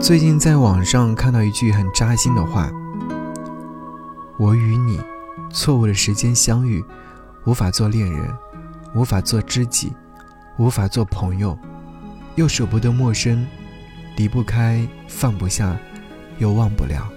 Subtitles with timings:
[0.00, 2.70] 最近在网上看到一句很扎心的话
[4.38, 5.00] ：“我与你
[5.50, 6.84] 错误的时间相遇，
[7.44, 8.32] 无法做恋人，
[8.94, 9.92] 无法做知己，
[10.58, 11.58] 无法做朋友，
[12.36, 13.46] 又舍不得陌生，
[14.16, 15.76] 离不开，放不下，
[16.38, 17.08] 又忘不了。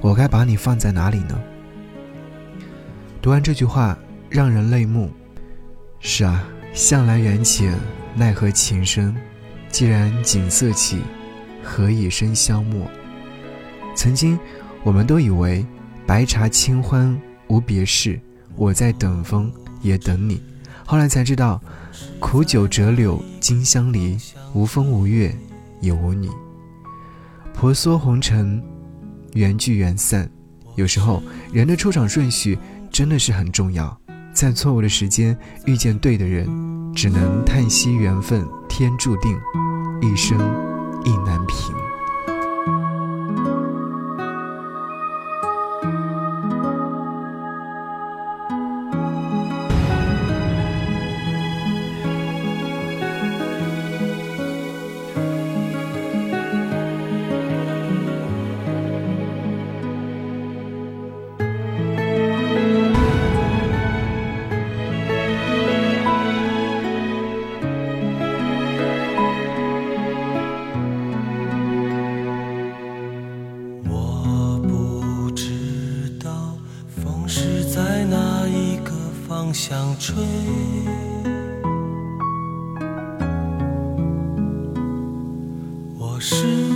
[0.00, 1.38] 我该把你放在哪里呢？”
[3.20, 5.10] 读完这句话，让人泪目。
[5.98, 6.42] 是啊，
[6.72, 7.78] 向来缘浅，
[8.14, 9.14] 奈何情深。
[9.70, 11.02] 既然景色起。
[11.70, 12.90] 何以笙箫默？
[13.94, 14.36] 曾经，
[14.82, 15.64] 我们都以为
[16.04, 18.20] 白茶清欢无别事，
[18.56, 20.42] 我在等风也等你。
[20.84, 21.62] 后来才知道，
[22.18, 24.18] 苦酒折柳金相离，
[24.52, 25.32] 无风无月
[25.80, 26.28] 也无你。
[27.54, 28.60] 婆娑红尘，
[29.34, 30.28] 缘聚缘散。
[30.74, 32.58] 有时候，人的出场顺序
[32.90, 33.96] 真的是很重要。
[34.32, 36.48] 在错误的时间遇见对的人，
[36.96, 39.38] 只能叹息缘分天注定，
[40.02, 40.69] 一生。
[41.04, 41.89] 意难平。
[77.32, 78.90] 是在哪一个
[79.28, 80.16] 方向吹？
[85.96, 86.69] 我是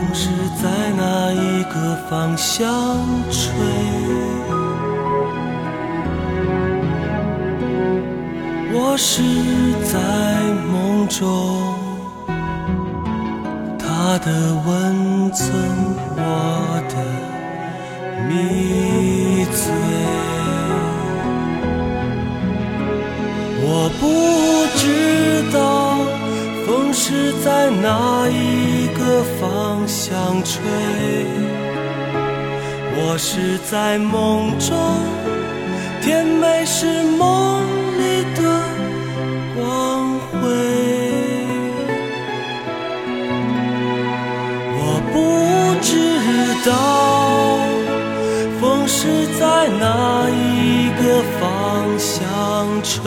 [0.00, 0.30] 风是
[0.62, 2.66] 在哪一个方向
[3.30, 3.52] 吹。
[8.72, 9.22] 我是
[9.84, 9.98] 在
[10.72, 11.74] 梦中，
[13.78, 15.52] 他的温存，
[16.16, 16.94] 我的
[27.20, 30.58] 是在哪一个方向吹，
[32.96, 34.74] 我是在梦中，
[36.00, 37.62] 甜美是梦
[37.98, 38.40] 里的。
[39.54, 40.38] 光辉，
[44.78, 44.80] 我
[45.12, 45.14] 不
[45.82, 45.92] 知
[46.64, 46.70] 道
[48.58, 49.84] 风是在哪
[50.30, 51.02] 一个
[51.38, 51.44] 方
[51.98, 52.24] 向
[52.82, 53.02] 吹，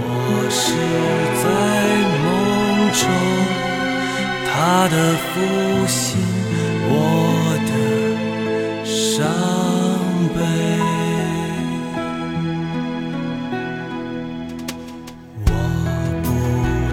[0.00, 0.02] 我
[0.48, 0.64] 是
[4.86, 6.20] 他的负心，
[6.90, 6.92] 我
[7.64, 7.72] 的
[8.84, 9.24] 伤
[10.34, 10.38] 悲。
[15.46, 15.48] 我
[16.22, 16.28] 不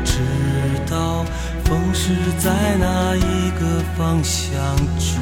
[0.06, 0.16] 知
[0.90, 1.26] 道
[1.66, 2.88] 风是在哪
[3.18, 4.56] 一个方向
[4.98, 5.20] 吹？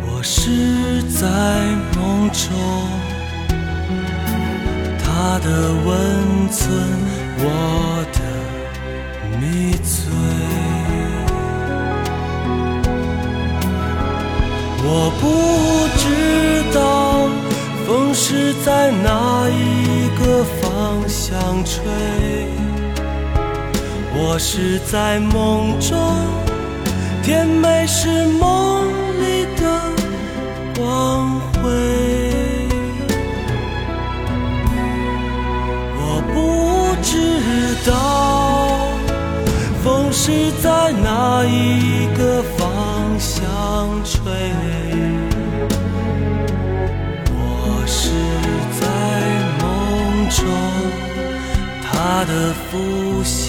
[0.00, 1.26] 我是在
[1.94, 2.48] 梦中，
[5.20, 5.50] 他的
[5.84, 6.70] 温存，
[7.40, 7.44] 我
[8.12, 8.20] 的
[9.40, 9.90] 迷醉。
[14.84, 15.22] 我不
[15.98, 16.02] 知
[16.72, 16.78] 道
[17.84, 20.68] 风是在哪一个方。
[21.08, 21.82] 向吹，
[24.14, 25.98] 我是在梦中，
[27.24, 28.77] 甜美是梦
[40.30, 44.20] 是在哪一个方向吹？
[47.32, 48.10] 我是
[48.78, 48.84] 在
[49.58, 50.44] 梦中，
[51.82, 53.47] 他的呼吸。